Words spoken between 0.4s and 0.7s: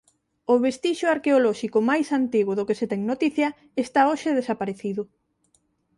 O